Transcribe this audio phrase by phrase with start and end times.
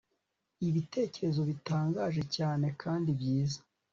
[0.67, 3.59] ibitekerezo bitangaje cyane kandi byiza